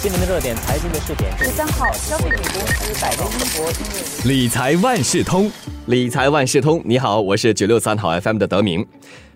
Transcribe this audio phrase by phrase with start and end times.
[0.00, 1.36] 新闻的热点，财经的试点。
[1.38, 5.50] 十三号，消费品公司百威英博音乐理财万事通，
[5.86, 8.86] 理财万事通，你好，我是九六三号 FM 的德明。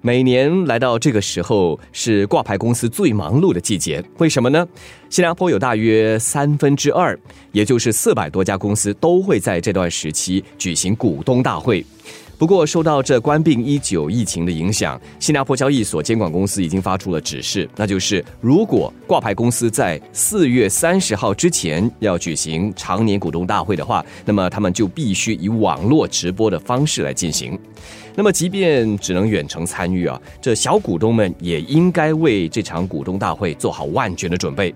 [0.00, 4.66] 每年来到这个时候是挂牌公司最忙碌的季节，为什么呢？
[5.08, 7.16] 新加坡有大约三分之二，
[7.52, 11.86] 也就是四百多家公司都会在这段时期举行股东大会。
[12.38, 27.58] 不过，受到这冠病一九疫情的影响，新加坡交易所监管公司已经发出了指示，那就是如果挂牌公司在四月三十号之前要举行常年股东大会的话，那么他们就必须以网络直播的方式来进行。
[28.14, 34.72] 那么，即便只能远程参与啊，这小股东们也应该为这场股东大会做好万全的准备。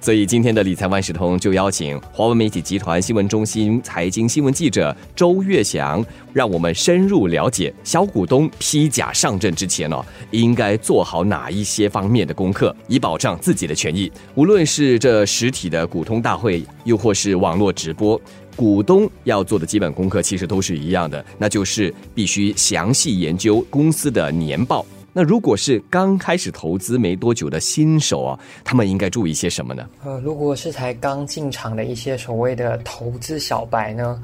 [0.00, 14.10] 所以，今天的理财万事通就邀请华为媒体集团新闻中心财经新闻记者周月祥，让我们深入了解小股东披甲上阵之前哦，应该做好哪一些方面的功课，以保障自己的权益。
[14.34, 18.20] 无论是这实体的股东大会，又或是网络直播，
[18.56, 24.84] 股东要做的基本功课其实都是一样的，那就是必须详细研究公司的年报。
[25.16, 29.88] 那如果是刚开始投资没多久的新手啊，他们应该注意些什么呢？
[30.04, 34.20] 呃，如果是才刚进场的一些所谓的投资小白呢，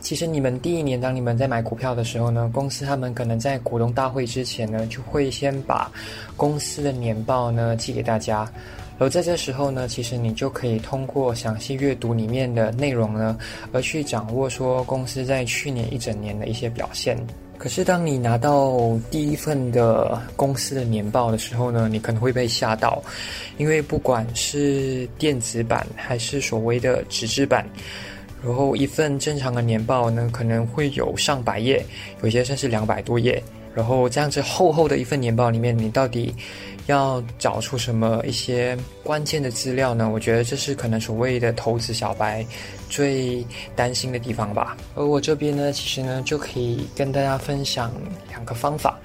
[0.00, 5.92] 其实你们第一年当你们在买股票的时候呢，公司他们可能在股东大会之前呢，就会先把
[6.38, 8.50] 公司的年报呢寄给大家，
[8.98, 13.36] 而在这时候呢，其实你就可以通过详细阅读里面的内容呢，
[13.72, 17.14] 而去掌握说公司在去年一整年的一些表现。
[17.60, 23.02] 可是，当你拿到第一份的公司的年报的时候呢，你可能会被吓到，
[23.58, 27.68] 因为不管是电子版还是所谓的纸质版，
[28.42, 31.84] 然后一份正常的年报呢，可能会有上百页，
[32.22, 33.42] 有些甚至两百多页，
[33.74, 36.34] 然后这样子厚厚的一份年报里面，你到底
[36.90, 40.08] 要找出什么一些关键的资料呢？
[40.08, 42.44] 我觉得这是可能所谓的投资小白。
[42.90, 47.92] 最担心的地方吧，而我这边呢，其实呢就可以跟大家分享
[48.28, 48.98] 两个方法。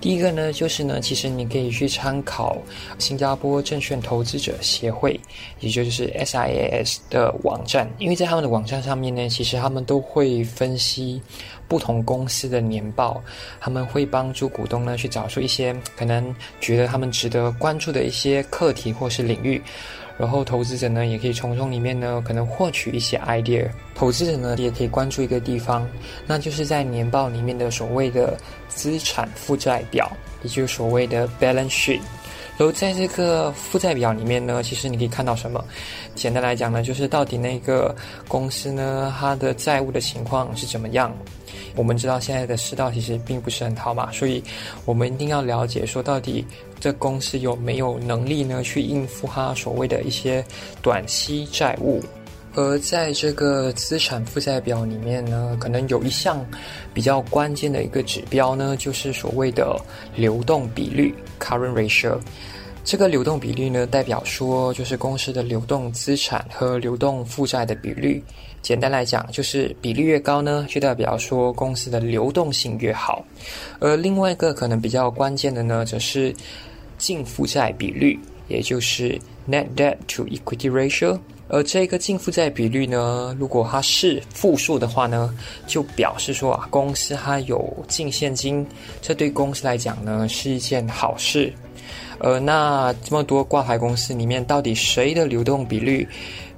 [0.00, 2.58] 第一个呢，就是呢，其实你可以去参考
[2.98, 5.18] 新加坡证券投资者协会，
[5.60, 11.22] 也就是 SIAS 的网站，因为在他们的网站上面呢，其实他们都会分析
[11.68, 13.22] 不同公司的年报，
[13.60, 19.60] 他们会帮助股东呢去找出一些可能觉得他们值得关注的一些课题或是领域。
[20.18, 23.68] 然后投资者呢，也可以从中里面呢，可能获取一些 idea。
[23.94, 25.88] 投资者呢，也可以关注一个地方，
[26.26, 28.36] 那就是在年报里面的所谓的
[28.66, 30.10] 资产负债表，
[30.42, 32.00] 也就是所谓的 balance sheet。
[32.56, 35.64] 然后在这个负债表里面呢，其实你可以看到什么？
[36.16, 37.94] 简单来讲呢，就是到底那个
[38.26, 41.16] 公司呢，它的债务的情况是怎么样？
[41.78, 44.42] 我们知道现在的世道其实并不是很好嘛，所以
[44.84, 46.44] 我们一定要了解说到底。
[46.80, 48.62] 这公司有没有能力呢？
[48.62, 50.44] 去应付它所谓的一些
[50.80, 52.00] 短期债务？
[52.54, 56.44] 而在这个资产负债表里面呢，可能有一项
[56.94, 59.76] 比较关键的一个指标呢，就是所谓的
[60.14, 62.16] 流动比率 （current ratio）。
[62.88, 68.24] 这个流动比率呢，代表说就是公司的流动资产和流动负债的比率。
[68.62, 73.22] 简单来讲，就是比例越高呢，就代表说公司的流动性越好。
[73.78, 76.34] 而另外一个可能比较关键的呢，则是。
[76.96, 78.18] 净负债比率，
[78.48, 79.16] 也就是
[79.48, 81.16] net debt to equity ratio，
[81.46, 85.32] 而这个净负债比率呢，如果它是负数的话呢，
[85.64, 88.66] 就表示说啊，公司它有净现金，
[89.00, 91.52] 这对公司来讲呢是一件好事。
[92.18, 96.06] 呃，那这么多挂牌公司里面，到底谁的流动比率？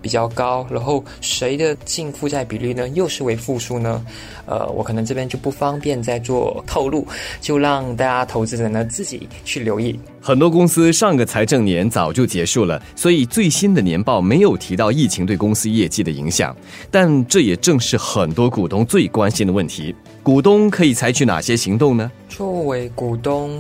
[0.01, 2.89] 比较高，然后谁的净负债比率呢？
[2.91, 4.05] 又是为负数呢？
[4.47, 7.07] 呃，我可能这边就不方便再做透露，
[7.41, 9.99] 就让大家投资者呢自己去留意。
[10.23, 16.55] 很多公司上个财政年早就结束了，所以最新的年报没有提到疫情对公司业绩的影响。
[16.91, 22.11] 但这也正是很多股东最关心的问题：股东可以采取哪些行动呢？
[22.29, 23.51] 作为股东，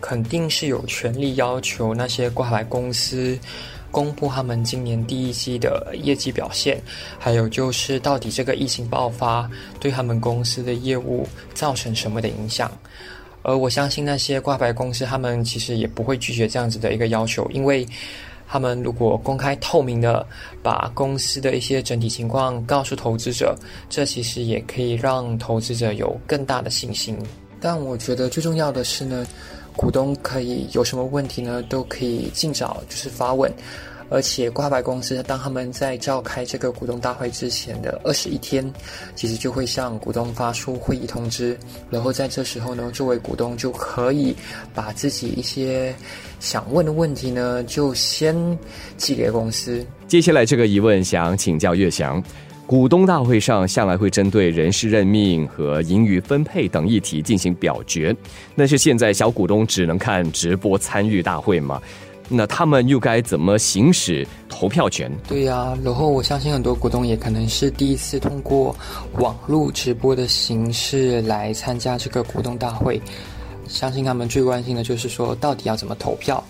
[0.00, 3.36] 肯定是有权利要求那些挂牌公司。
[3.94, 6.82] 公布他们今年第一季的业绩表现，
[7.16, 9.48] 还有就是到底这个疫情爆发
[9.78, 11.24] 对他们公司的业务
[11.54, 12.68] 造成什么的影响？
[13.42, 17.86] 而我相信那些挂牌公司，他们其实也不会拒绝这样子的一个要求，因为
[18.48, 20.26] 他们如果公开透明的
[20.60, 23.56] 把公司的一些整体情况告诉投资者，
[23.88, 27.16] 这其实也可以让投资者有更大的信心。
[27.60, 29.24] 但我觉得最重要的是呢。
[29.76, 31.60] 股东可以有什么问题呢？
[31.64, 33.52] 都可以尽早就是发问，
[34.08, 38.64] 而且挂牌公司当他们在召开这个股东大会之前的二十一天，
[39.14, 41.58] 其实就会向股东发出会议通知，
[41.90, 44.34] 然后在这时候呢，作为股东就可以
[44.74, 45.94] 把自己一些
[46.40, 48.36] 想问的问题呢，就先
[48.96, 49.84] 寄给公司。
[50.06, 52.22] 接下来这个疑问想请教岳翔。
[52.66, 58.16] 股东大会上向来会针对人事任命和盈余分配等议题进行表决，
[58.54, 61.78] 那是现在小股东只能看直播参与大会嘛？
[62.28, 65.10] 那他们又该怎么行使投票权？
[65.28, 68.74] 对呀，然后我相信很多股东也可能是第一次通过
[69.18, 73.00] 网络直播的形式来参加这个股东大会，
[73.68, 76.42] 相信他们最关心的就是说到底要怎么投票。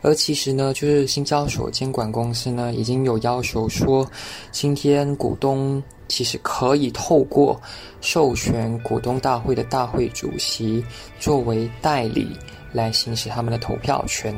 [0.00, 4.08] 而其实呢，就是新交所监管公司呢，已经有要求说，
[4.52, 7.60] 今天股东其实可以透过
[8.00, 10.82] 授权股东大会的大会主席
[11.18, 12.28] 作为代理
[12.72, 14.32] 来行使他们的投票权。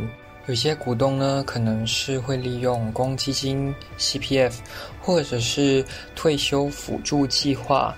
[0.47, 4.55] 有些股东呢，可能是会利用公积金 （CPF）
[5.01, 5.85] 或者是
[6.17, 7.95] 退休辅助计划。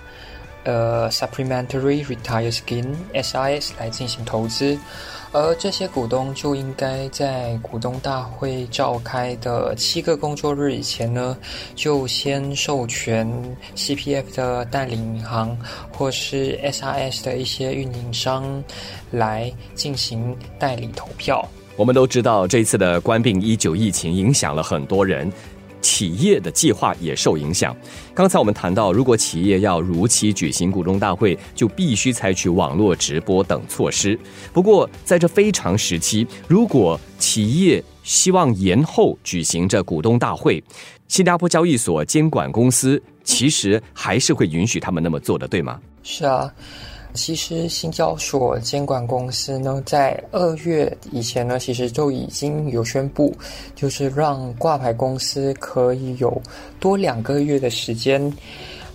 [0.65, 4.79] 呃，Supplementary Retire Scheme S I S 来进行投资，
[5.33, 11.35] 而这些股东就应该在股东大会召开的七个工作日以前呢，
[11.75, 13.27] 就先授权
[13.75, 15.57] CPF 的代理银行
[15.97, 18.63] 或是 S I S 的一些运营商
[19.11, 21.45] 来进行代理投票。
[21.75, 25.31] 我们都知道，这次的冠病一九疫情影响了很多人。
[25.81, 27.75] 企业的计划也受影响。
[28.13, 34.17] 刚才我们谈到，如果企业要如期举行股东大会，就必须采取网络直播等措施。
[34.53, 40.63] 不过，在这非常时期，如果企业希望延后举行这股东大会，
[41.09, 45.81] 新加坡交易所监管公司其实还是会允许他们那么做的，对吗？
[46.01, 46.49] 是啊。
[47.13, 53.35] 其实新交所监管公司呢，在二月以前呢，其实就已经有宣布，
[53.75, 56.41] 就是让挂牌公司可以有
[56.79, 58.31] 多两个月的时间，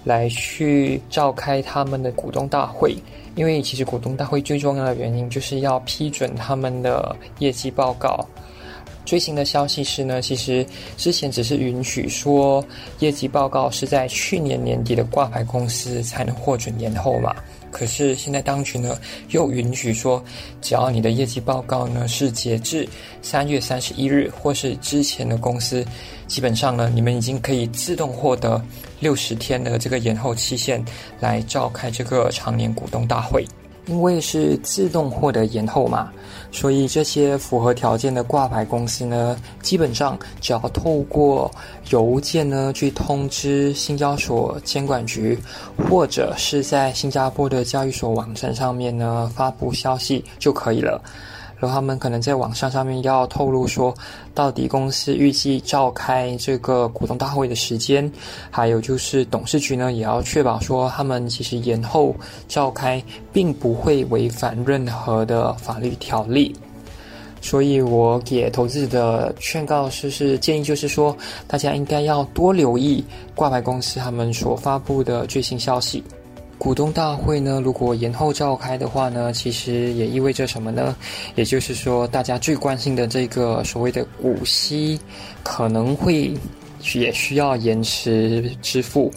[0.02, 2.96] 来去召开他们的股东大会。
[3.36, 8.26] 因为其实股东大会最重要的原因，就是要批准他们的业绩报告。
[9.06, 10.66] 最新的消息是呢，其实
[10.96, 12.62] 之前只是允许说
[12.98, 17.34] 业绩报告是在去年年底的挂牌公司才能获准延后嘛。
[17.70, 18.98] 可是现在当局呢，
[19.30, 20.22] 又允许说，
[20.60, 22.88] 只要你的业绩报告呢是截至
[23.22, 25.84] 三月三十一日或是之前的公司，
[26.26, 28.62] 基本上呢，你们已经可以自动获得
[29.00, 30.84] 六十天的这个延后期限，
[31.20, 33.44] 来召开这个常年股东大会。
[33.88, 36.10] 因为是自动获得延后嘛，
[36.52, 41.50] 所以这些符合条件的挂牌公司呢，基本上只要透过
[41.90, 45.38] 邮件呢去通知新交所监管局，
[45.88, 51.02] 或者是在新加坡的交易所网站上面呢发布消息就可以了。
[51.58, 53.92] 然后他们可能在网上上面要透露说，
[54.34, 58.10] 到底公司预计召开这个股东大会的时间，
[58.50, 62.14] 还有就是董事局呢也要确保说，他们其实延后
[62.46, 63.02] 召开，
[63.32, 66.54] 并不会违反任何的法律条例。
[67.40, 71.16] 所以我给投资者的劝告是是建议就是说，
[71.46, 73.04] 大家应该要多留意
[73.34, 76.02] 挂牌公司他们所发布的最新消息。
[76.58, 80.94] 股东大会呢，如果延后召开的话呢，其实也意味着什么呢？
[81.36, 84.98] 也就是说，大家最关心的这个所谓的股息，
[85.44, 86.34] 可能会
[86.94, 89.10] 也需要延迟支付。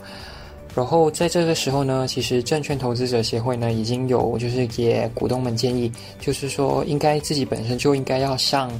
[0.75, 8.71] 然后在这个时候呢，其实证券投资者协会呢已经有就是给股东们建议，就是说应该自己本身就应该要向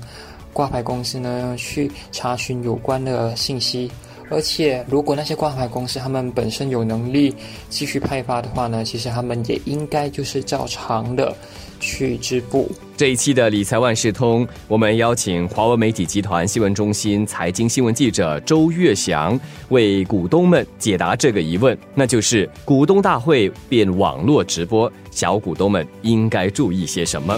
[0.54, 3.92] 挂牌公司呢去查询有关的信息。
[4.32, 7.36] 而且，如果那些挂牌公司他们本身有能力
[7.70, 11.36] 继续派发的话呢，其实他们也应该就是照常的
[11.82, 12.72] 去支付。
[12.96, 27.38] 这一期的理财万事通，我们邀请华为媒体集团新闻中心财经新闻记者周月祥为股东们解答这个疑问，那就是股东大会变网络直播，小股东们应该注意些什么？